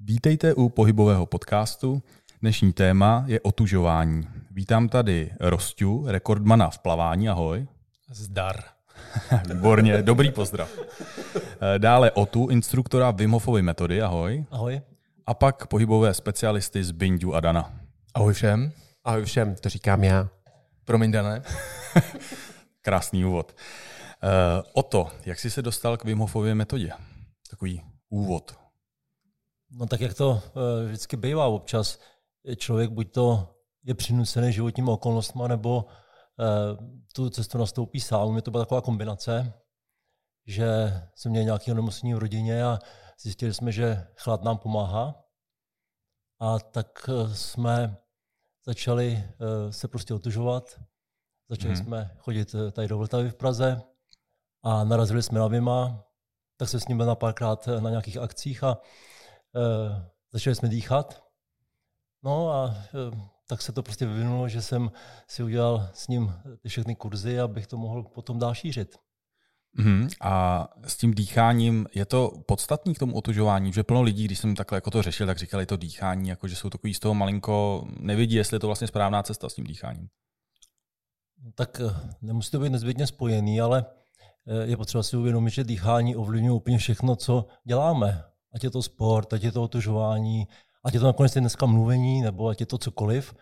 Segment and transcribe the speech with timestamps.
[0.00, 2.02] Vítejte u pohybového podcastu.
[2.40, 4.28] Dnešní téma je otužování.
[4.50, 7.28] Vítám tady Rostu, rekordmana v plavání.
[7.28, 7.66] Ahoj.
[8.10, 8.56] Zdar.
[9.54, 10.70] Výborně, dobrý pozdrav.
[11.78, 14.02] Dále Otu, instruktora Wim Hofovy metody.
[14.02, 14.44] Ahoj.
[14.50, 14.80] Ahoj.
[15.26, 17.80] A pak pohybové specialisty z Bindu a Dana.
[18.14, 18.72] Ahoj všem.
[19.04, 20.28] Ahoj všem, to říkám já.
[20.84, 21.42] Promiň, Dané.
[22.82, 23.56] Krásný úvod.
[24.22, 26.90] Uh, Oto, jak jsi se dostal k Wim Hofově metodě?
[27.50, 28.65] Takový úvod.
[29.70, 30.40] No tak jak to uh,
[30.86, 31.98] vždycky bývá občas,
[32.56, 38.32] člověk buď to je přinucený životními okolnostmi, nebo uh, tu cestu nastoupí sám.
[38.32, 39.52] Mě to byla taková kombinace,
[40.46, 42.78] že jsem měl nějaké onemocnění v rodině a
[43.20, 45.22] zjistili jsme, že chlad nám pomáhá.
[46.40, 47.96] A tak jsme
[48.66, 49.24] začali
[49.70, 50.80] se prostě otužovat.
[51.50, 51.84] Začali hmm.
[51.84, 53.82] jsme chodit tady do Vltavy v Praze
[54.62, 56.04] a narazili jsme na Vima,
[56.56, 58.78] tak se s ním byl na párkrát na nějakých akcích a
[60.32, 61.24] začali jsme dýchat.
[62.22, 64.90] No a e, tak se to prostě vyvinulo, že jsem
[65.28, 68.96] si udělal s ním ty všechny kurzy, abych to mohl potom dál šířit.
[69.78, 74.38] Mm, a s tím dýcháním je to podstatný k tomu otužování, že plno lidí, když
[74.38, 77.14] jsem takhle jako to řešil, tak říkali to dýchání, jako že jsou takový z toho
[77.14, 80.08] malinko, nevidí, jestli je to vlastně správná cesta s tím dýcháním.
[81.54, 81.84] Tak e,
[82.22, 83.84] nemusí to být nezbytně spojený, ale
[84.46, 88.24] Eh, je potřeba si uvědomit, že dýchání ovlivňuje úplně všechno, co děláme.
[88.56, 90.48] Ať je to sport, ať je to otužování,
[90.84, 93.34] ať je to nakonec dneska mluvení, nebo ať je to cokoliv.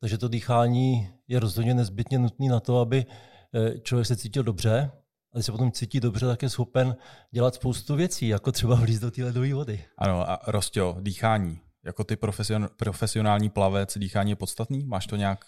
[0.00, 3.06] Takže to dýchání je rozhodně nezbytně nutné na to, aby
[3.54, 4.90] eh, člověk se cítil dobře.
[5.32, 6.96] A když se potom cítí dobře, tak je schopen
[7.30, 9.84] dělat spoustu věcí, jako třeba vlíz do té ledové vody.
[9.98, 11.60] Ano, a Rostio, dýchání.
[11.84, 14.84] Jako ty profesion, profesionální plavec, dýchání je podstatný?
[14.84, 15.44] Máš to nějak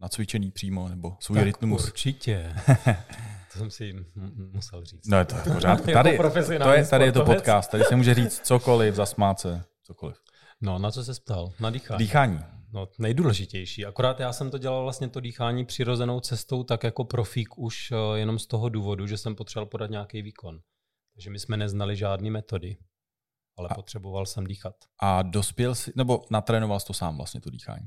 [0.00, 1.84] nacvičený přímo, nebo svůj tak rytmus?
[1.84, 2.54] určitě.
[3.52, 4.06] To jsem si
[4.52, 5.06] musel říct.
[5.06, 5.86] No je to v pořádku.
[5.92, 6.30] Tady, jako
[6.64, 10.16] to je, tady je to podcast, tady se může říct cokoliv, zasmát se, cokoliv.
[10.60, 11.52] No, na co se ptal?
[11.60, 11.98] Na dýchání.
[11.98, 12.38] Dýchání.
[12.72, 13.86] No, nejdůležitější.
[13.86, 18.18] Akorát já jsem to dělal vlastně to dýchání přirozenou cestou, tak jako profík už eh,
[18.18, 20.60] jenom z toho důvodu, že jsem potřeboval podat nějaký výkon.
[21.14, 22.76] Takže my jsme neznali žádné metody,
[23.58, 24.74] ale a, potřeboval jsem dýchat.
[25.00, 27.86] A dospěl si, nebo natrénoval jsi to sám vlastně to dýchání?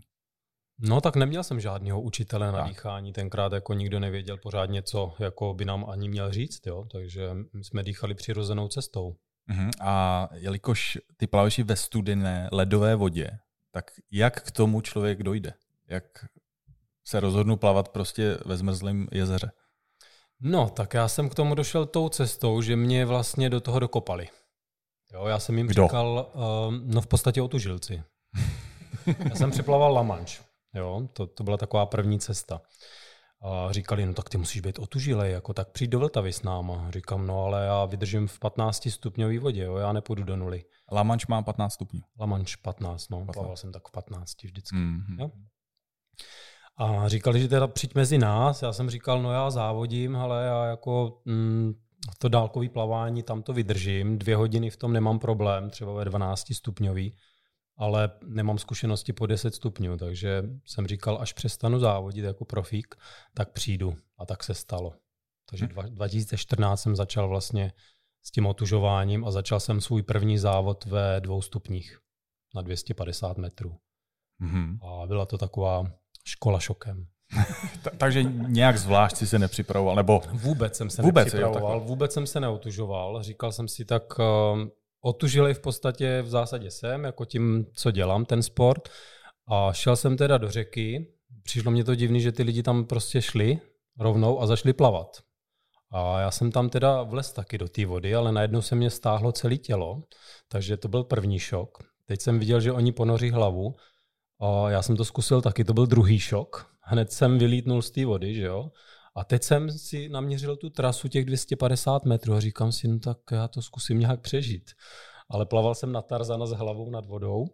[0.80, 2.68] No tak neměl jsem žádného učitele na tak.
[2.68, 6.88] dýchání, tenkrát jako nikdo nevěděl pořádně, co jako by nám ani měl říct, jo?
[6.92, 9.16] takže my jsme dýchali přirozenou cestou.
[9.50, 9.70] Uh-huh.
[9.82, 13.32] A jelikož ty plaveš ve studené ledové vodě,
[13.72, 15.54] tak jak k tomu člověk dojde?
[15.88, 16.04] Jak
[17.04, 19.52] se rozhodnu plavat prostě ve zmrzlém jezeře?
[20.42, 24.28] No, tak já jsem k tomu došel tou cestou, že mě vlastně do toho dokopali.
[25.14, 25.84] Jo, já jsem jim Kdo?
[25.84, 28.04] říkal, uh, no v podstatě o tu žilci.
[29.30, 30.45] já jsem připlaval La Manche.
[30.76, 32.62] Jo, to, to byla taková první cesta.
[33.42, 36.92] A říkali, no tak ty musíš být otužilej, jako tak přijď do Vltavy s náma.
[36.92, 40.64] Říkám, no ale já vydržím v 15 stupňové vodě, jo, já nepůjdu do nuly.
[40.92, 42.02] La Manche má 15 stupňů.
[42.20, 43.34] La Manche 15, no, 15.
[43.34, 44.76] plaval jsem tak v 15 vždycky.
[44.76, 45.20] Mm-hmm.
[45.20, 45.32] Jo?
[46.78, 50.66] A říkali, že teda přijď mezi nás, já jsem říkal, no já závodím, ale já
[50.66, 51.74] jako mm,
[52.18, 56.54] to dálkové plavání, tam to vydržím, dvě hodiny v tom nemám problém, třeba ve 12
[56.54, 57.18] stupňový
[57.78, 62.96] ale nemám zkušenosti po 10 stupňů, takže jsem říkal, až přestanu závodit jako profík,
[63.34, 63.96] tak přijdu.
[64.18, 64.94] A tak se stalo.
[65.50, 65.96] Takže hmm.
[65.96, 67.74] 2014 jsem začal vlastně
[68.24, 72.00] s tím otužováním a začal jsem svůj první závod ve dvou stupních
[72.56, 73.78] na 250 metrů.
[74.40, 74.78] Hmm.
[74.84, 75.86] A byla to taková
[76.26, 77.08] škola šokem.
[77.98, 80.22] Takže nějak zvlášť si se nepřipravoval, nebo...
[80.34, 83.24] Vůbec jsem se vůbec, nepřipravoval, jo, vůbec jsem se neotužoval.
[83.24, 84.04] Říkal jsem si tak,
[85.06, 88.90] otužili v podstatě v zásadě jsem, jako tím, co dělám, ten sport.
[89.48, 91.14] A šel jsem teda do řeky.
[91.44, 93.60] Přišlo mě to divný, že ty lidi tam prostě šli
[94.00, 95.08] rovnou a zašli plavat.
[95.92, 99.32] A já jsem tam teda vlez taky do té vody, ale najednou se mě stáhlo
[99.32, 100.04] celé tělo,
[100.48, 101.78] takže to byl první šok.
[102.06, 103.76] Teď jsem viděl, že oni ponoří hlavu
[104.42, 106.72] a já jsem to zkusil taky, to byl druhý šok.
[106.82, 108.72] Hned jsem vylítnul z té vody, že jo.
[109.16, 113.18] A teď jsem si naměřil tu trasu těch 250 metrů a říkám si, no tak
[113.32, 114.72] já to zkusím nějak přežít.
[115.30, 117.46] Ale plaval jsem na Tarzana s hlavou nad vodou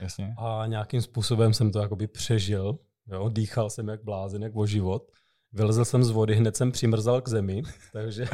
[0.00, 0.34] Jasně.
[0.38, 2.78] a nějakým způsobem jsem to jakoby přežil.
[3.06, 3.28] Jo?
[3.28, 5.10] Dýchal jsem jak blázen, jak o život.
[5.52, 7.62] Vylezl jsem z vody, hned jsem přimrzal k zemi,
[7.92, 8.26] takže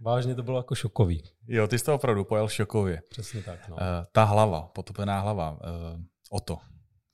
[0.00, 1.22] vážně to bylo jako šokový.
[1.48, 3.02] Jo, ty jsi to opravdu pojel šokově.
[3.08, 3.68] Přesně tak.
[3.68, 3.76] No.
[3.76, 3.82] Uh,
[4.12, 6.00] ta hlava, potopená hlava, uh,
[6.30, 6.58] o to,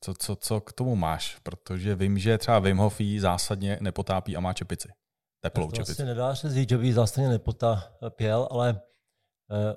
[0.01, 1.39] co, co, co k tomu máš?
[1.43, 4.89] Protože vím, že třeba Wim Hof zásadně nepotápí a má čepici.
[5.43, 5.93] Teplou to čepici.
[5.93, 8.79] Vlastně nedá se říct, že by zásadně nepotápěl, ale uh,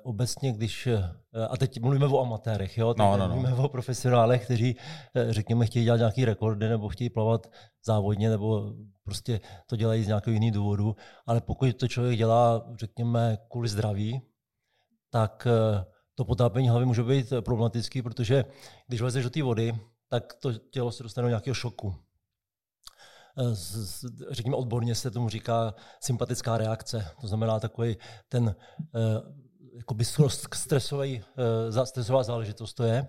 [0.02, 2.94] obecně, když, uh, a teď mluvíme o amatérech, jo?
[2.94, 3.34] Teď no, no, no.
[3.34, 7.46] mluvíme o profesionálech, kteří, uh, řekněme, chtějí dělat nějaký rekordy nebo chtějí plavat
[7.86, 8.72] závodně nebo
[9.04, 14.22] prostě to dělají z nějakého jiného důvodu, ale pokud to člověk dělá, řekněme, kvůli zdraví,
[15.10, 15.46] tak
[16.14, 18.44] to potápění hlavy může být problematický, protože
[18.86, 19.72] když vlezeš do té vody,
[20.08, 21.94] tak to tělo se dostane do nějakého šoku.
[23.38, 23.54] Eh,
[24.30, 27.10] řekněme odborně se tomu říká sympatická reakce.
[27.20, 27.96] To znamená takový
[28.28, 28.98] ten eh,
[29.76, 30.04] jakoby
[30.54, 31.24] stresový,
[31.78, 33.08] eh, stresová záležitost to je.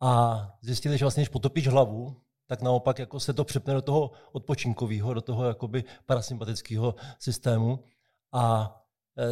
[0.00, 2.16] A zjistili, že vlastně, když potopíš hlavu,
[2.46, 7.84] tak naopak jako se to přepne do toho odpočinkového, do toho jakoby parasympatického systému.
[8.32, 8.74] A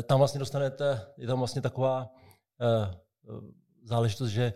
[0.02, 2.10] tam vlastně dostanete, je tam vlastně taková
[3.84, 4.52] záležitost, že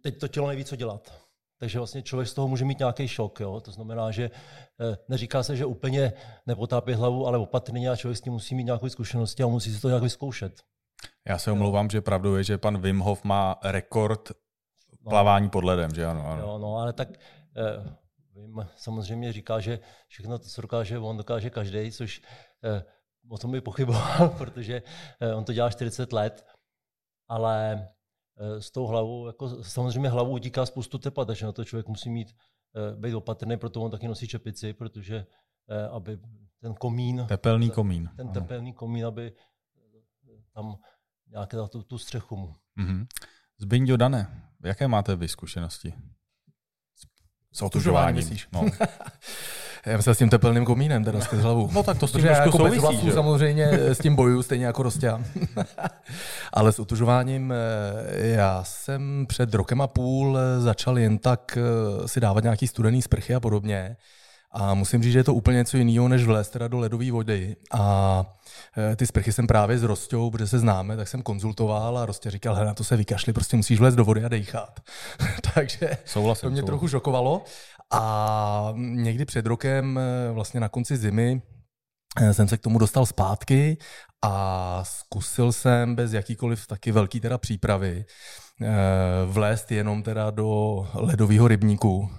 [0.00, 1.12] teď to tělo neví, co dělat.
[1.60, 3.40] Takže vlastně člověk z toho může mít nějaký šok.
[3.40, 3.60] Jo?
[3.60, 4.30] To znamená, že
[4.80, 6.12] eh, neříká se, že úplně
[6.46, 9.80] nepotápí hlavu, ale opatrně a člověk s tím musí mít nějaké zkušenosti a musí si
[9.80, 10.60] to nějak vyzkoušet.
[11.28, 14.32] Já se omlouvám, že pravdou je, že pan Wim Hof má rekord
[15.04, 15.10] no.
[15.10, 16.26] plavání pod ledem, že ano?
[16.26, 16.42] ano.
[16.42, 17.08] Jo, no, ale tak
[17.56, 17.96] eh,
[18.34, 19.78] Wim samozřejmě říká, že
[20.08, 22.22] všechno to, co dokáže, on dokáže každý, což
[22.64, 22.84] eh,
[23.30, 24.82] o tom by pochyboval, protože
[25.20, 26.46] eh, on to dělá 40 let,
[27.28, 27.88] ale
[28.40, 32.36] s tou hlavou, jako samozřejmě hlavou utíká spoustu tepla, takže na to člověk musí mít,
[32.76, 35.26] eh, být opatrný, proto on taky nosí čepici, protože
[35.68, 36.18] eh, aby
[36.60, 37.24] ten komín...
[37.28, 38.10] Tepelný komín.
[38.16, 39.32] Ten tepelný komín, aby
[40.54, 40.76] tam
[41.28, 42.54] nějaké tu, tu střechu mu.
[42.78, 43.06] Mm-hmm.
[43.58, 45.94] Zbyňo Dane, jaké máte vy zkušenosti?
[47.52, 48.36] S otužováním.
[48.52, 48.64] No.
[49.86, 51.70] Já myslím s tím tepelným komínem, teda skrz hlavu.
[51.72, 53.12] No tak to s tím jako souvisí, bez vlasů že?
[53.12, 55.24] samozřejmě s tím boju, stejně jako Rostěn.
[56.52, 62.08] Ale s utužováním eh, já jsem před rokem a půl eh, začal jen tak eh,
[62.08, 63.96] si dávat nějaký studený sprchy a podobně.
[64.52, 67.56] A musím říct, že je to úplně něco jiného, než vlézt teda do ledové vody.
[67.72, 68.24] A
[68.96, 72.54] ty sprchy jsem právě s Rostou, protože se známe, tak jsem konzultoval a Rostě říkal,
[72.54, 74.80] hele, na to se vykašli, prostě musíš vlézt do vody a dejchat.
[75.54, 76.66] Takže souhlasím, to mě souhlasím.
[76.66, 77.44] trochu šokovalo.
[77.92, 81.42] A někdy před rokem, eh, vlastně na konci zimy,
[82.20, 83.78] eh, jsem se k tomu dostal zpátky
[84.24, 88.04] a zkusil jsem bez jakýkoliv taky velký teda přípravy
[88.62, 88.66] eh,
[89.26, 92.10] vlézt jenom teda do ledového rybníku,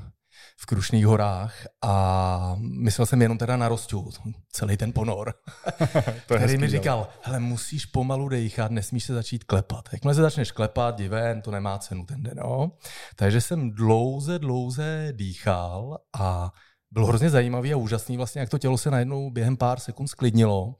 [0.62, 4.10] v Krušných horách a myslel jsem jenom teda na Rostů,
[4.52, 5.34] celý ten ponor,
[6.28, 9.90] to který mi říkal, hele, musíš pomalu dejchat, nesmíš se začít klepat.
[9.94, 12.38] Jakmile se začneš klepat, diven, to nemá cenu ten den.
[12.38, 12.72] No?
[13.16, 16.52] Takže jsem dlouze, dlouze dýchal a
[16.92, 20.76] bylo hrozně zajímavý a úžasný vlastně, jak to tělo se najednou během pár sekund sklidnilo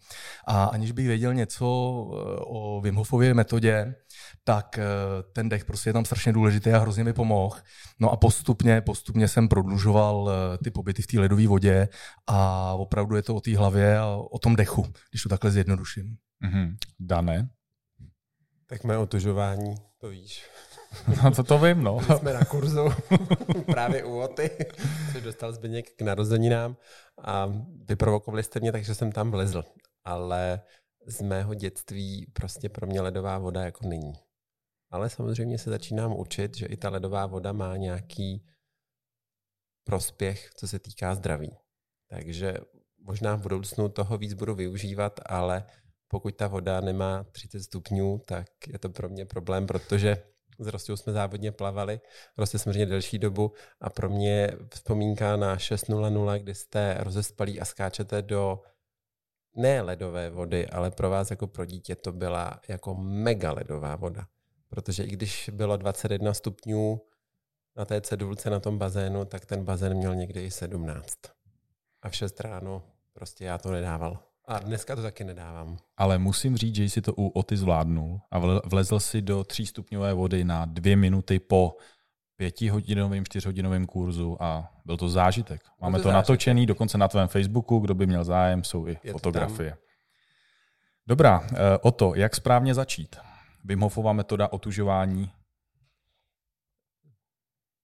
[0.48, 3.96] a aniž bych věděl něco eh, o Wim Hofově metodě,
[4.44, 4.84] tak eh,
[5.34, 7.58] ten dech prostě je tam strašně důležitý a hrozně mi pomohl.
[8.00, 11.88] No a postupně, postupně jsem prodlužoval eh, ty pobyty v té ledové vodě
[12.28, 16.18] a opravdu je to o té hlavě a o tom dechu, když to takhle zjednoduším.
[16.46, 16.76] Mm-hmm.
[17.00, 17.50] Dané?
[18.66, 20.46] Tak mé otužování, to víš.
[21.24, 22.00] No to to vím, no.
[22.18, 22.90] Jsme na kurzu
[23.66, 24.50] právě u Oty,
[25.14, 26.78] což dostal Zbyněk k narozeninám
[27.24, 27.54] a
[27.86, 29.64] vyprovokovali jste mě, takže jsem tam vlezl.
[30.04, 30.62] Ale
[31.08, 34.14] z mého dětství prostě pro mě ledová voda jako není.
[34.90, 38.46] Ale samozřejmě se začínám učit, že i ta ledová voda má nějaký
[39.84, 41.58] prospěch, co se týká zdraví.
[42.10, 42.58] Takže
[43.04, 45.64] možná v budoucnu toho víc budu využívat, ale
[46.08, 50.24] pokud ta voda nemá 30 stupňů, tak je to pro mě problém, protože
[50.62, 52.02] s Rostou jsme závodně plavali,
[52.36, 58.22] prostě samozřejmě delší dobu a pro mě vzpomínka na 6.00, kdy jste rozespalí a skáčete
[58.22, 58.62] do
[59.56, 64.28] ne ledové vody, ale pro vás jako pro dítě to byla jako mega ledová voda.
[64.70, 67.02] Protože i když bylo 21 stupňů
[67.76, 71.18] na té cedulce na tom bazénu, tak ten bazén měl někdy i 17.
[72.02, 74.31] A v 6 ráno prostě já to nedával.
[74.52, 75.78] A dneska to taky nedávám.
[75.98, 80.44] Ale musím říct, že jsi to u Oty zvládnul a vlezl si do třístupňové vody
[80.44, 81.78] na dvě minuty po
[82.36, 85.62] pětihodinovým, čtyřhodinovým kurzu a byl to zážitek.
[85.82, 86.30] Máme to, to zážitek.
[86.30, 89.78] natočený, dokonce na tvém Facebooku, kdo by měl zájem, jsou i Je fotografie.
[91.08, 93.16] Dobrá, eh, o to, jak správně začít?
[93.64, 95.32] Wim Hofová metoda otužování.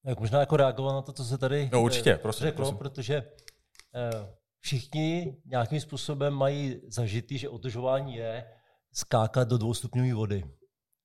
[0.05, 2.77] Jak možná jako reagovat na to, co se tady no, určitě, prosím, řeklo, prosím.
[2.77, 3.15] protože
[3.95, 8.45] eh, všichni nějakým způsobem mají zažitý, že otužování je
[8.91, 10.43] skákat do dvoustupňové vody.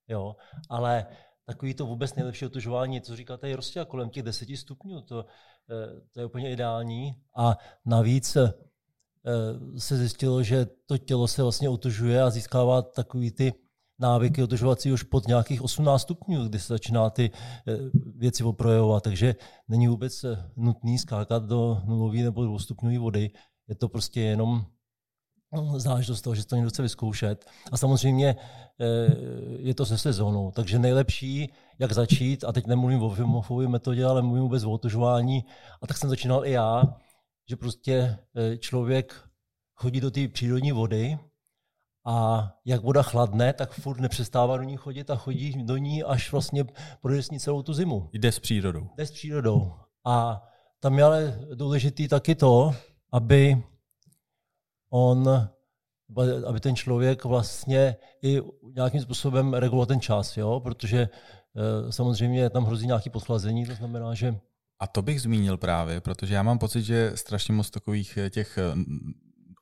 [0.08, 0.36] Jo?
[0.68, 1.06] Ale
[1.46, 5.00] takový to vůbec nejlepší otužování, co říkáte, je prostě kolem těch 10 stupňů.
[5.02, 5.24] To,
[5.70, 7.14] eh, to je úplně ideální.
[7.36, 8.52] A navíc eh,
[9.78, 13.54] se zjistilo, že to tělo se vlastně otužuje a získává takový ty
[13.98, 17.78] návyky otužovací už pod nějakých 18 stupňů, kdy se začíná ty eh,
[18.16, 19.02] věci oprojevovat.
[19.02, 19.34] Takže
[19.68, 20.24] není vůbec
[20.56, 23.30] nutný skákat do nulové nebo dvoustupňové vody.
[23.68, 24.66] Je to prostě jenom
[25.54, 27.50] No, záležitost toho, že to někdo chce vyzkoušet.
[27.72, 28.36] A samozřejmě
[28.80, 29.16] eh,
[29.58, 34.22] je to se sezónou, takže nejlepší, jak začít, a teď nemluvím o Wimhofově metodě, ale
[34.22, 35.44] mluvím vůbec o otužování,
[35.82, 36.82] a tak jsem začínal i já,
[37.48, 39.28] že prostě eh, člověk
[39.74, 41.18] chodí do té přírodní vody
[42.06, 46.32] a jak voda chladne, tak furt nepřestává do ní chodit a chodí do ní, až
[46.32, 46.64] vlastně
[47.00, 48.10] projde s ní celou tu zimu.
[48.12, 48.88] Jde s přírodou.
[48.96, 49.72] Jde s přírodou.
[50.06, 50.42] A
[50.80, 52.74] tam je ale důležitý taky to,
[53.12, 53.62] aby
[54.90, 55.48] on,
[56.46, 58.40] aby ten člověk vlastně i
[58.74, 60.60] nějakým způsobem reguloval ten čas, jo?
[60.60, 64.40] protože eh, samozřejmě tam hrozí nějaké podchlazení, to znamená, že
[64.82, 68.58] a to bych zmínil právě, protože já mám pocit, že strašně moc takových eh, těch
[68.58, 68.74] eh,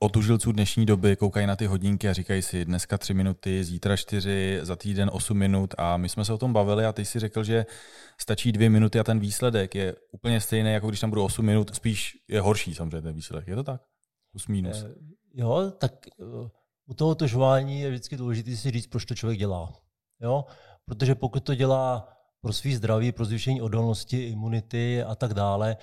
[0.02, 4.58] otužilců dnešní doby koukají na ty hodinky a říkají si dneska tři minuty, zítra čtyři,
[4.62, 7.44] za týden osm minut a my jsme se o tom bavili a ty si řekl,
[7.44, 7.66] že
[8.18, 11.74] stačí dvě minuty a ten výsledek je úplně stejný, jako když tam budou osm minut,
[11.74, 13.48] spíš je horší samozřejmě ten výsledek.
[13.48, 13.82] Je to tak?
[14.32, 14.84] Plus minus.
[14.84, 14.94] Eh,
[15.34, 15.92] jo, tak
[16.86, 19.72] u toho otužování je vždycky důležité si říct, proč to člověk dělá.
[20.20, 20.44] Jo?
[20.84, 22.08] Protože pokud to dělá
[22.40, 25.76] pro svý zdraví, pro zvýšení odolnosti, imunity a tak dále,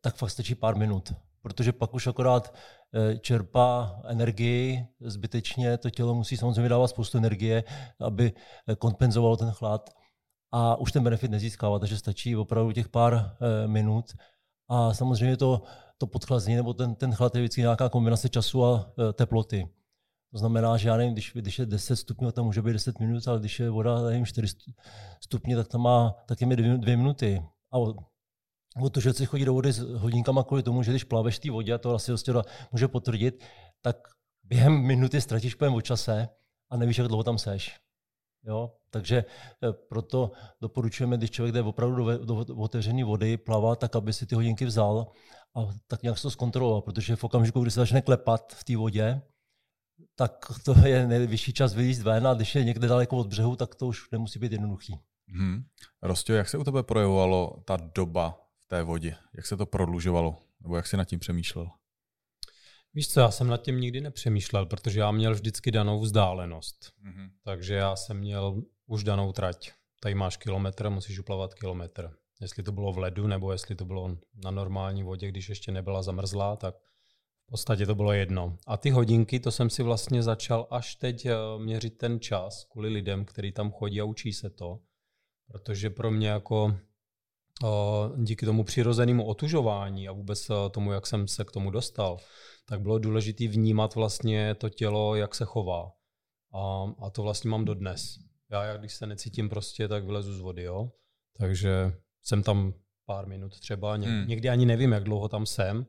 [0.00, 1.12] tak fakt stačí pár minut.
[1.44, 2.54] Protože pak už akorát
[2.94, 7.64] eh, čerpá energii zbytečně, to tělo musí samozřejmě dávat spoustu energie,
[8.00, 8.32] aby
[8.68, 9.90] eh, kompenzovalo ten chlad
[10.52, 14.04] a už ten benefit nezískává, takže stačí opravdu těch pár eh, minut.
[14.68, 15.62] A samozřejmě to,
[15.98, 19.68] to podchlazení nebo ten, ten chlad je vždycky nějaká kombinace času a teploty.
[20.32, 23.28] To znamená, že já nevím, když, když je 10 stupňů, tam může být 10 minut,
[23.28, 24.56] ale když je voda, nevím, 4
[25.20, 27.42] stupně, tak tam má taky mi dvě, dvě minuty.
[27.72, 27.78] A
[29.12, 31.78] si chodí do vody s hodinkama kvůli tomu, že když plaveš v té vodě, a
[31.78, 32.34] to asi vlastně
[32.72, 33.44] může potvrdit,
[33.80, 33.96] tak
[34.44, 36.28] během minuty ztratíš pojem o čase
[36.70, 37.80] a nevíš, jak dlouho tam seš.
[38.46, 38.72] Jo?
[38.90, 39.24] Takže
[39.64, 44.12] eh, proto doporučujeme, když člověk jde opravdu do, do, do otevřené vody, plavat, tak aby
[44.12, 45.06] si ty hodinky vzal
[45.56, 48.76] a tak nějak se to zkontroloval, protože v okamžiku, kdy se začne klepat v té
[48.76, 49.22] vodě,
[50.14, 53.74] tak to je nejvyšší čas vylízt ven a když je někde daleko od břehu, tak
[53.74, 54.98] to už nemusí být jednoduchý.
[55.28, 55.64] Hmm.
[56.02, 58.43] Rostě, jak se u tebe projevovalo ta doba
[58.74, 59.16] té vodě?
[59.34, 60.36] Jak se to prodlužovalo?
[60.60, 61.70] Nebo jak jsi nad tím přemýšlel?
[62.94, 66.92] Víš co, já jsem nad tím nikdy nepřemýšlel, protože já měl vždycky danou vzdálenost.
[67.06, 67.30] Mm-hmm.
[67.44, 69.72] Takže já jsem měl už danou trať.
[70.00, 72.10] Tady máš kilometr, musíš uplavat kilometr.
[72.40, 76.02] Jestli to bylo v ledu, nebo jestli to bylo na normální vodě, když ještě nebyla
[76.02, 76.74] zamrzlá, tak
[77.46, 78.56] v podstatě to bylo jedno.
[78.66, 82.88] A ty hodinky, to jsem si vlastně začal až teď eh, měřit ten čas kvůli
[82.88, 84.80] lidem, kteří tam chodí a učí se to.
[85.46, 86.78] Protože pro mě jako
[88.16, 92.18] díky tomu přirozenému otužování a vůbec eh, tomu, jak jsem se k tomu dostal,
[92.66, 95.92] tak bylo důležité vnímat vlastně to tělo, jak se chová.
[96.54, 98.18] A, a to vlastně mám dodnes.
[98.50, 100.90] Já, jak když se necítím prostě, tak vylezu z vody, jo.
[101.38, 101.92] Takže
[102.22, 102.74] jsem tam
[103.06, 104.28] pár minut třeba, hmm.
[104.28, 105.86] někdy ani nevím, jak dlouho tam jsem,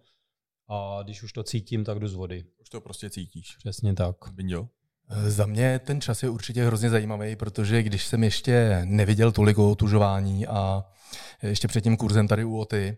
[0.70, 2.46] a když už to cítím, tak jdu z vody.
[2.62, 3.56] Už to prostě cítíš.
[3.58, 4.16] Přesně tak.
[4.32, 4.70] Bindio?
[5.10, 9.58] Eh, za mě ten čas je určitě hrozně zajímavý, protože když jsem ještě neviděl tolik
[9.58, 10.84] o otužování a
[11.44, 12.98] ještě před tím kurzem tady u OTY,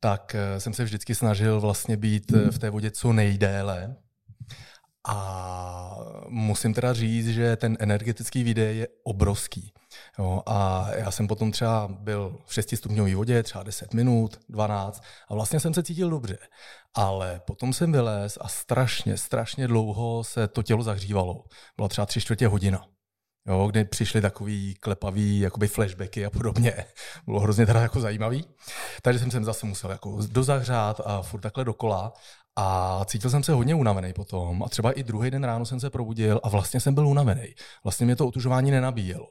[0.00, 3.96] tak eh, jsem se vždycky snažil vlastně být eh, v té vodě co nejdéle,
[5.08, 5.96] a
[6.28, 9.72] musím teda říct, že ten energetický výdej je obrovský.
[10.18, 15.02] Jo, a já jsem potom třeba byl v 6 stupňové vodě, třeba 10 minut, 12
[15.28, 16.38] a vlastně jsem se cítil dobře.
[16.94, 21.44] Ale potom jsem vylez a strašně, strašně dlouho se to tělo zahřívalo.
[21.76, 22.93] Byla třeba tři čtvrtě hodina.
[23.48, 26.84] Jo, kdy přišly takový klepavý jakoby flashbacky a podobně.
[27.26, 28.44] Bylo hrozně teda jako zajímavý.
[29.02, 32.12] Takže jsem se zase musel jako dozahřát a furt takhle dokola.
[32.56, 34.62] A cítil jsem se hodně unavený potom.
[34.62, 37.54] A třeba i druhý den ráno jsem se probudil a vlastně jsem byl unavený.
[37.84, 39.26] Vlastně mě to otužování nenabíjelo.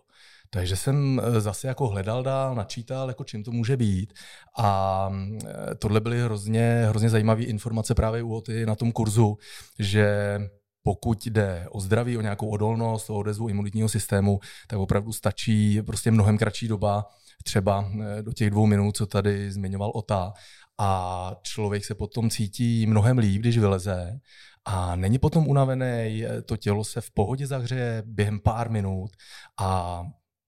[0.50, 4.14] Takže jsem eh, zase jako hledal dál, načítal, jako čím to může být.
[4.58, 5.10] A
[5.46, 9.38] eh, tohle byly hrozně, hrozně zajímavé informace právě u Oty na tom kurzu,
[9.80, 10.40] že
[10.84, 16.12] pokud jde o zdraví, o nějakou odolnost, o odezvu imunitního systému, tak opravdu stačí prostě
[16.12, 17.06] mnohem kratší doba,
[17.44, 20.34] třeba eh, do těch dvou minut, co tady zmiňoval Ota,
[20.80, 24.20] a člověk se potom cítí mnohem líp, když vyleze.
[24.66, 29.12] A není potom unavený, to tělo se v pohodě zahřeje během pár minut
[29.60, 30.02] a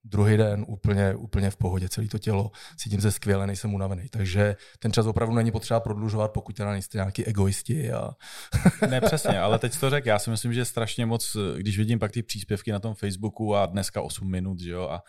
[0.06, 4.10] druhý den úplně, úplně v pohodě, celé to tělo, cítím se skvěle, nejsem unavený.
[4.10, 7.92] Takže ten čas opravdu není potřeba prodlužovat, pokud teda nejste nějaký egoisti.
[7.92, 8.12] A...
[8.90, 12.12] ne, přesně, ale teď to řekl, já si myslím, že strašně moc, když vidím pak
[12.12, 15.04] ty příspěvky na tom Facebooku a dneska 8 minut, že jo, a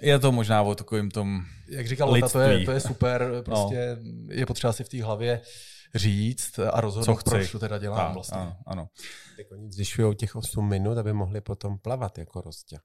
[0.00, 3.42] je to možná o takovým tom Jak říkal Lota, to je, to je super, no.
[3.42, 4.34] prostě no.
[4.34, 5.40] je potřeba si v té hlavě
[5.94, 8.38] říct a rozhodnout, proč to teda dělám a, vlastně.
[8.38, 8.88] Ano, ano.
[9.36, 12.78] Tak oni zvyšují těch 8 minut, aby mohli potom plavat jako rostě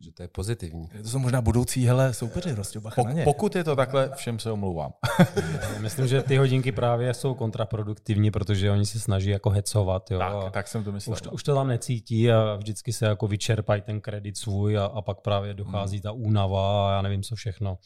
[0.00, 0.88] že to je pozitivní.
[1.02, 4.50] To jsou možná budoucí hele, soupeři, Rostě, bacha Pok, Pokud je to takhle, všem se
[4.50, 4.92] omlouvám.
[5.80, 10.10] Myslím, že ty hodinky právě jsou kontraproduktivní, protože oni se snaží jako hecovat.
[10.10, 11.12] Jo, tak, tak jsem to myslel.
[11.12, 14.84] Už, to, už to tam necítí a vždycky se jako vyčerpají ten kredit svůj a,
[14.84, 16.02] a pak právě dochází hmm.
[16.02, 17.78] ta únava a já nevím co všechno.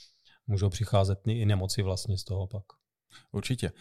[0.47, 2.65] Můžou přicházet i nemoci vlastně z toho pak.
[3.33, 3.73] Určitě.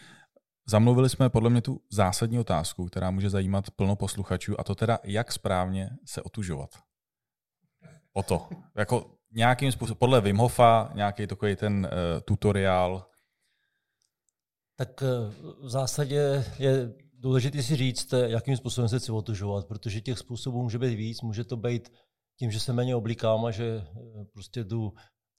[0.66, 4.98] Zamluvili jsme podle mě tu zásadní otázku, která může zajímat plno posluchačů, a to teda,
[5.04, 6.70] jak správně se otužovat.
[8.12, 8.48] O to.
[8.76, 13.06] Jako nějakým způsobem, podle Wim Hofa, nějaký takový ten uh, tutoriál.
[14.76, 15.08] Tak uh,
[15.64, 20.78] v zásadě je důležité si říct, jakým způsobem se chci otužovat, protože těch způsobů může
[20.78, 21.22] být víc.
[21.22, 21.92] Může to být
[22.38, 23.84] tím, že se méně oblíkám a že
[24.32, 24.92] prostě jdu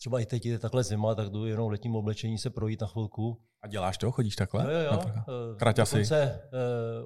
[0.04, 2.88] třeba i teď je takhle zima, tak jdu jenom v letním oblečení se projít na
[2.88, 3.38] chvilku.
[3.62, 4.12] A děláš to?
[4.12, 4.64] Chodíš takhle?
[4.64, 5.02] Jo, jo, jo.
[5.18, 5.96] Eh, Kraťasy.
[5.96, 6.42] Dokonce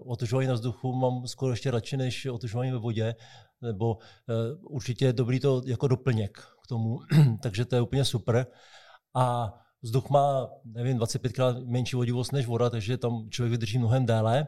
[0.03, 3.15] uh, otužování na vzduchu mám skoro ještě radši než otužování ve vodě,
[3.61, 6.99] nebo uh, určitě je dobrý to jako doplněk k tomu,
[7.41, 8.47] takže to je úplně super.
[9.15, 14.47] A vzduch má, nevím, 25krát menší vodivost než voda, takže tam člověk vydrží mnohem déle.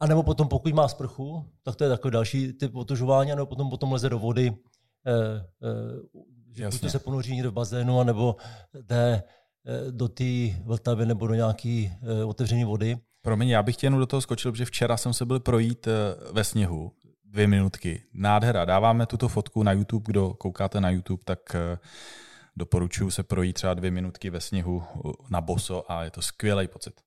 [0.00, 3.70] A nebo potom, pokud má sprchu, tak to je takový další typ otužování, nebo potom
[3.70, 4.56] potom leze do vody,
[5.06, 5.12] eh,
[5.62, 8.36] eh, že buď to se ponoří někde v bazénu, nebo
[8.82, 9.22] jde
[9.66, 10.24] eh, do té
[10.64, 12.98] Vltavy nebo do nějaké eh, otevřené vody.
[13.22, 15.92] Promiň, já bych tě jenom do toho skočil, protože včera jsem se byl projít eh,
[16.32, 16.92] ve sněhu,
[17.24, 18.02] dvě minutky.
[18.14, 18.64] Nádhera.
[18.64, 21.38] Dáváme tuto fotku na YouTube, kdo koukáte na YouTube, tak
[22.56, 24.82] doporučuji se projít třeba dvě minutky ve sněhu
[25.30, 27.00] na boso a je to skvělý pocit.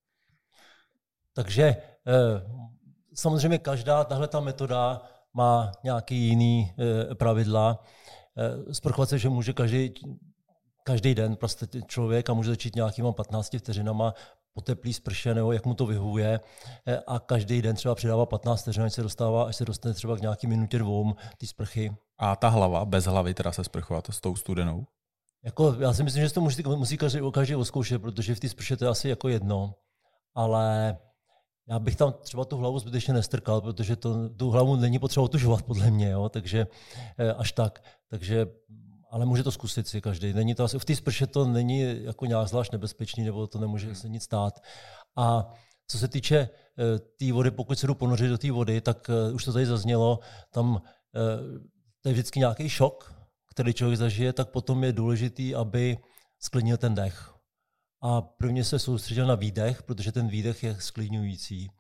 [1.34, 1.76] Takže
[3.14, 5.02] samozřejmě každá tahle ta metoda
[5.34, 6.74] má nějaký jiný
[7.14, 7.84] pravidla.
[8.38, 9.94] Eh, sprchovat se, že může každý,
[10.84, 14.14] každý den prostě člověk a může začít nějakýma 15 vteřinama
[14.54, 16.40] po teplý sprše nebo jak mu to vyhovuje
[16.88, 20.18] eh, a každý den třeba přidává 15 vteřin, až se dostává, až se dostane třeba
[20.18, 21.96] k nějaký minutě dvou ty sprchy.
[22.18, 24.86] A ta hlava, bez hlavy teda se sprchovat s tou studenou?
[25.46, 28.78] Jako, já si myslím, že to musí, musí každý, každý oskoušet, protože v té sprše
[28.78, 29.76] to je asi jako jedno,
[30.36, 30.98] ale
[31.68, 35.62] já bych tam třeba tu hlavu zbytečně nestrkal, protože to, tu hlavu není potřeba otužovat,
[35.62, 36.30] podle mě, jo?
[36.30, 36.68] takže
[37.18, 37.84] eh, až tak.
[38.10, 38.48] Takže,
[39.12, 40.34] ale může to zkusit si každý.
[40.34, 43.96] Není to asi, v té sprše to není jako nějak zvlášť nebezpečný, nebo to nemůže
[43.96, 44.60] se nic stát.
[45.16, 45.54] A
[45.88, 49.10] co se týče eh, té tý vody, pokud se jdu ponořit do té vody, tak
[49.10, 50.20] uh, už to tady zaznělo,
[50.52, 50.82] tam
[52.02, 53.14] to je vždycky nějaký šok,
[53.50, 55.98] který člověk zažije, tak potom je důležitý, aby
[56.40, 57.33] sklidnil ten dech.
[58.06, 61.72] A prvně se soustředil na výdech, protože ten výdech je sklidňující.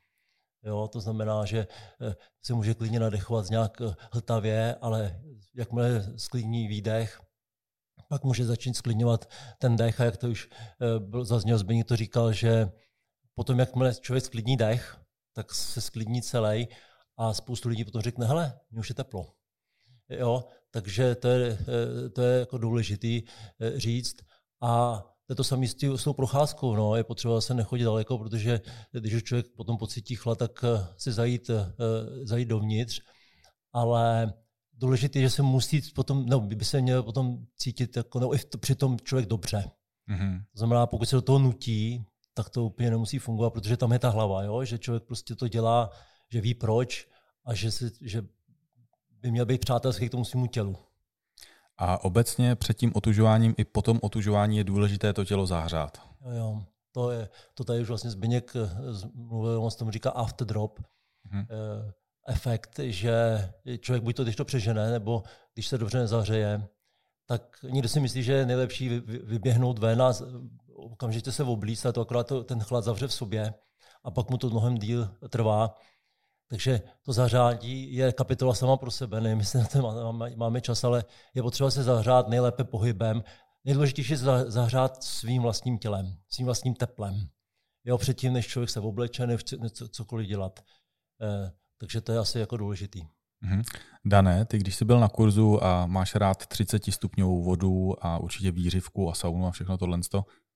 [0.63, 1.67] Jo, to znamená, že
[2.01, 5.21] eh, se může klidně nadechovat nějak eh, hltavě, ale
[5.55, 7.21] jakmile sklidní výdech,
[8.09, 12.33] pak může začít sklidňovat ten dech a jak to už eh, zazněl, Zbigněk to říkal,
[12.33, 12.71] že
[13.35, 14.99] potom, jakmile člověk sklidní dech,
[15.33, 16.67] tak se sklidní celý
[17.17, 19.33] a spoustu lidí potom řekne, hele, mě už je teplo.
[20.09, 21.57] Jo, takže to je,
[22.13, 23.23] to je jako důležitý
[23.77, 24.15] říct.
[24.61, 26.75] A to je to samé s, s tou procházkou.
[26.75, 26.95] No.
[26.95, 31.49] Je potřeba se nechodit daleko, protože když člověk potom pocítí chlad, tak eh, se zajít,
[31.49, 31.55] uh,
[32.23, 33.01] zajít dovnitř.
[33.73, 34.33] Ale
[34.73, 38.37] důležité je, že se musí potom, no, by se měl potom cítit, jako, no, i
[38.59, 39.71] přitom člověk dobře.
[40.09, 40.43] Mm-hmm.
[40.53, 43.99] To znamená, pokud se do toho nutí, tak to úplně nemusí fungovat, protože tam je
[43.99, 44.63] ta hlava, jo?
[44.63, 45.89] že člověk prostě to dělá,
[46.31, 47.07] že ví proč
[47.45, 48.21] a že, si, že
[49.09, 50.77] by měl být přátelský k tomu svému tělu.
[51.77, 56.01] A obecně před tím otužováním i po tom otužování je důležité to tělo zahřát.
[56.25, 56.63] Jo, jo.
[56.91, 58.69] To, je, to tady už vlastně Zbyněk eh,
[59.15, 60.79] mluvil, on se tomu říká after drop.
[60.79, 61.45] Mm-hmm.
[62.27, 63.13] efekt, že
[63.79, 66.67] člověk buď to, když to přežene, nebo když se dobře nezahřeje,
[67.25, 68.89] tak někdo si myslí, že je nejlepší
[69.23, 70.13] vyběhnout ven a
[70.73, 73.53] okamžitě se oblíct, ale to akorát to, ten chlad zavře v sobě
[74.03, 75.75] a pak mu to mnohem díl trvá.
[76.49, 80.83] Takže to zahřátí je kapitola sama pro sebe, nevím, jestli na to máme, máme čas,
[80.83, 83.23] ale je potřeba se zahřát nejlépe pohybem.
[83.65, 87.29] Nejdůležitější je zahřát svým vlastním tělem, svým vlastním teplem.
[87.85, 89.43] Jo, předtím, než člověk se obleče, než
[89.91, 90.59] cokoliv dělat.
[91.21, 93.01] Eh, takže to je asi jako důležitý.
[93.43, 93.63] Mm-hmm.
[94.05, 98.51] Dané, ty když jsi byl na kurzu a máš rád 30 stupňovou vodu a určitě
[98.51, 99.99] výřivku a saunu a všechno tohle.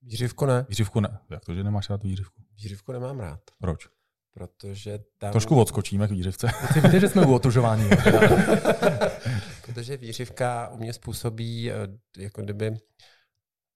[0.02, 0.66] Výřivku ne.
[0.70, 1.20] Výřivku ne.
[1.30, 2.42] Jak to, že nemáš rád výřivku?
[2.56, 3.40] Výřivku nemám rád.
[3.60, 3.97] Proč?
[4.38, 5.32] Protože tam...
[5.32, 6.48] Trošku odskočíme k výřivce.
[6.76, 7.90] Víte, že jsme u otužování.
[9.66, 11.76] protože výřivka u mě způsobí eh,
[12.18, 12.78] jako kdyby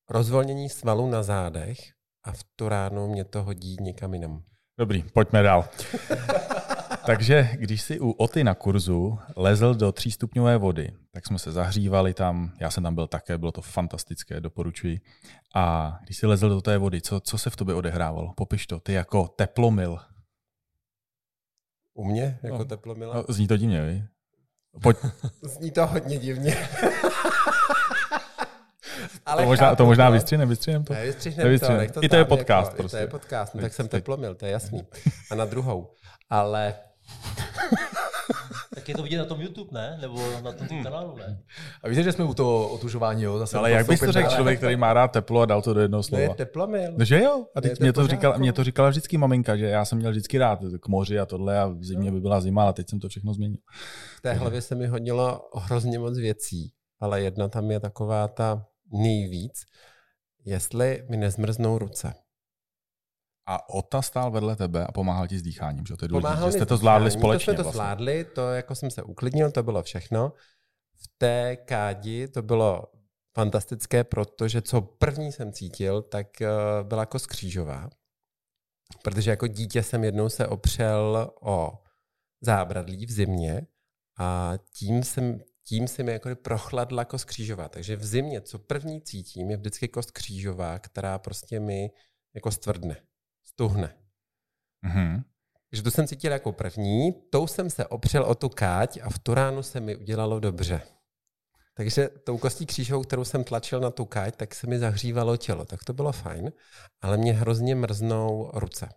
[0.09, 1.77] rozvolnění svalů na zádech
[2.23, 4.43] a v tu ránu mě to hodí někam jinam.
[4.77, 5.69] Dobrý, pojďme dál.
[7.05, 12.13] Takže když si u Oty na kurzu lezl do třístupňové vody, tak jsme se zahřívali
[12.13, 14.99] tam, já jsem tam byl také, bylo to fantastické, doporučuji.
[15.55, 18.33] A když si lezl do té vody, co, co se v tobě odehrávalo?
[18.37, 19.99] Popiš to, ty jako teplomil,
[22.01, 22.65] u mě, jako no.
[22.65, 23.15] teplomila?
[23.15, 24.03] No, zní to divně, vy?
[24.81, 24.97] Pojď.
[25.41, 26.57] zní to hodně divně.
[29.25, 30.93] Ale to možná, chápu, to možná vystřihnem, vystřihnem to.
[30.93, 32.97] Ne, vystřihnem to, to, I to je podcast jako, prostě.
[32.97, 34.87] I to je podcast, no, tak jsem teplomil, to je jasný.
[35.31, 35.93] A na druhou.
[36.29, 36.73] Ale
[38.75, 39.97] Tak je to vidět na tom YouTube, ne?
[40.01, 40.83] Nebo na tom hmm.
[40.83, 41.39] kanálu, ne?
[41.83, 43.39] A víte, že jsme u toho otužování, jo?
[43.39, 45.81] Zase ale jak bys to řekl člověk, který má rád teplo a dal to do
[45.81, 46.23] jednoho slova?
[46.23, 46.93] No je teplomil.
[46.97, 47.45] No, že jo?
[47.55, 50.37] A teď mě to, říkala, mě to říkala vždycky maminka, že já jsem měl vždycky
[50.37, 53.09] rád k moři a tohle a v zimě by byla zima, ale teď jsem to
[53.09, 53.59] všechno změnil.
[54.17, 58.65] V té hlavě se mi hodilo hrozně moc věcí, ale jedna tam je taková ta
[58.91, 59.61] nejvíc,
[60.45, 62.13] jestli mi nezmrznou ruce.
[63.51, 65.97] A Ota stál vedle tebe a pomáhal ti s dýcháním, že?
[65.97, 67.45] To je důležité, že jste to zvládli společně.
[67.45, 67.77] To jsme to vlastně.
[67.77, 70.33] zvládli, to jako jsem se uklidnil, to bylo všechno.
[70.95, 72.83] V té kádi to bylo
[73.35, 76.47] fantastické, protože co první jsem cítil, tak eh,
[76.83, 77.89] byla jako skřížová.
[79.03, 81.83] Protože jako dítě jsem jednou se opřel o
[82.41, 83.67] zábradlí v zimě
[84.19, 87.69] a tím jsem tím si mi jako prochladla kost křížová.
[87.69, 91.91] Takže v zimě, co první cítím, je vždycky kost křížová, která prostě mi
[92.35, 92.97] jako stvrdne
[93.53, 93.95] stuhne.
[94.85, 95.23] Mm-hmm.
[95.69, 99.19] Takže to jsem cítil jako první, tou jsem se opřel o tu káť a v
[99.19, 100.81] tu ránu se mi udělalo dobře.
[101.73, 105.65] Takže tou kostí křížovou, kterou jsem tlačil na tu káť, tak se mi zahřívalo tělo.
[105.65, 106.51] Tak to bylo fajn,
[107.01, 108.89] ale mě hrozně mrznou ruce.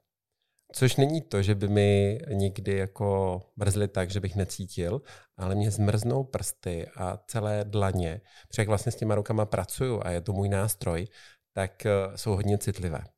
[0.73, 5.03] Což není to, že by mi nikdy jako mrzly tak, že bych necítil,
[5.37, 8.21] ale mě zmrznou prsty a celé dlaně.
[8.49, 11.07] Protože jak vlastně s těma rukama pracuju a je to můj nástroj,
[11.53, 13.13] tak eh, jsou hodně citlivé.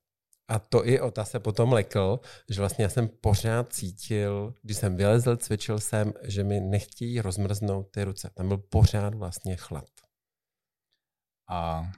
[0.48, 4.96] A to i Ota se potom lekl, že vlastně já jsem pořád cítil, když jsem
[4.96, 8.30] vylezl, cvičil jsem, že mi nechtějí rozmrznout ty ruce.
[8.35, 9.90] Tam byl pořád vlastně chlad.
[11.48, 11.90] A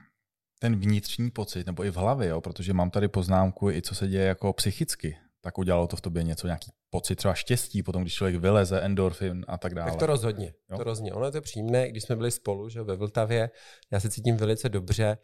[0.59, 4.07] ten vnitřní pocit, nebo i v hlavě, jo, protože mám tady poznámku i co se
[4.07, 8.13] děje jako psychicky, tak udělalo to v tobě něco, nějaký pocit třeba štěstí, potom když
[8.13, 9.91] člověk vyleze, endorfin a tak dále.
[9.91, 10.77] Tak to rozhodně, jo?
[10.77, 11.13] to rozhodně.
[11.13, 13.49] Ono je to příjemné, když jsme byli spolu, že ve Vltavě,
[13.91, 15.17] já se cítím velice dobře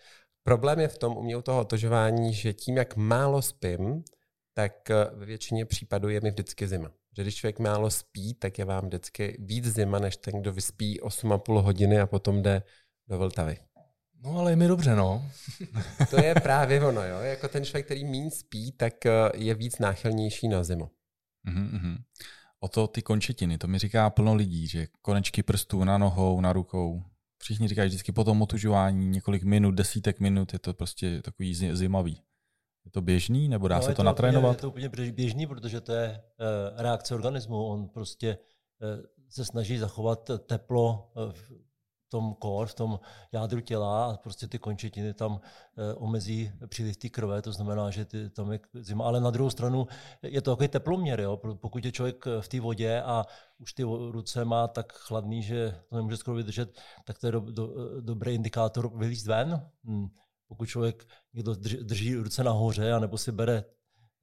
[0.47, 4.03] Problém je v tom u mě u toho otožování, že tím, jak málo spím,
[4.53, 6.91] tak eh, ve většině případů je mi vždycky zima.
[7.17, 11.01] Že když člověk málo spí, tak je vám vždycky víc zima, než ten, kdo vyspí
[11.01, 12.63] 8,5 hodiny a potom jde
[13.08, 13.58] do Vltavy.
[14.23, 15.31] No ale je mi dobře, no.
[16.10, 17.19] to je právě ono, jo.
[17.19, 20.89] Jako ten člověk, který méně spí, tak eh, je víc náchylnější na zimu.
[21.47, 21.97] Mm-hmm.
[22.60, 26.53] O to ty končetiny, to mi říká plno lidí, že konečky prstů na nohou, na
[26.53, 27.03] rukou,
[27.41, 32.21] Všichni říkají vždycky po tom otužování několik minut, desítek minut, je to prostě takový zimavý.
[32.86, 34.56] Je to běžný, nebo dá no, se to, to natrénovat?
[34.56, 37.65] je to úplně běžný, protože to je uh, reakce organismu.
[37.65, 38.38] On prostě
[38.82, 41.32] uh, se snaží zachovat teplo uh,
[42.15, 42.99] tom core, v tom
[43.32, 45.39] jádru těla a prostě ty končetiny tam
[45.78, 49.06] eh, omezí příliv té krve, to znamená, že ty, tam je zima.
[49.06, 49.88] Ale na druhou stranu
[50.23, 51.38] je to takový teploměr, jo?
[51.38, 53.25] pokud je člověk v té vodě a
[53.60, 57.39] už ty ruce má tak chladný, že to nemůže skoro vydržet, tak to je do,
[57.39, 59.62] do, dobrý indikátor vylízt ven.
[59.84, 60.08] Hmm.
[60.47, 63.63] Pokud člověk někdo drží, ruce nahoře, anebo si bere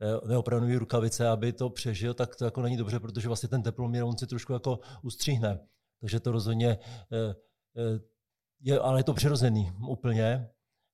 [0.00, 4.04] eh, neopranový rukavice, aby to přežil, tak to jako není dobře, protože vlastně ten teploměr
[4.04, 5.60] on si trošku jako ustříhne.
[6.00, 6.78] Takže to rozhodně
[7.12, 7.34] eh, Eh,
[8.62, 10.48] je, ale je to přirozený úplně.